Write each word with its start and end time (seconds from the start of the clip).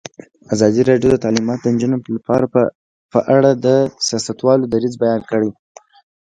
ازادي 0.53 0.81
راډیو 0.89 1.09
د 1.13 1.17
تعلیمات 1.25 1.59
د 1.61 1.65
نجونو 1.73 1.97
لپاره 2.17 2.45
په 3.13 3.19
اړه 3.35 3.51
د 3.65 3.65
سیاستوالو 4.07 4.69
دریځ 4.73 4.93
بیان 5.03 5.21
کړی. 5.29 5.49